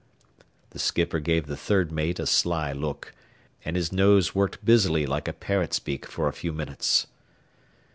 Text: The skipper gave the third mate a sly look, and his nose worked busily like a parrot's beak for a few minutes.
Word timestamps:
The 0.71 0.79
skipper 0.79 1.19
gave 1.19 1.45
the 1.45 1.55
third 1.55 1.91
mate 1.91 2.17
a 2.19 2.25
sly 2.25 2.71
look, 2.71 3.13
and 3.63 3.75
his 3.75 3.91
nose 3.91 4.33
worked 4.33 4.65
busily 4.65 5.05
like 5.05 5.27
a 5.27 5.33
parrot's 5.33 5.77
beak 5.77 6.07
for 6.07 6.27
a 6.27 6.33
few 6.33 6.51
minutes. 6.51 7.05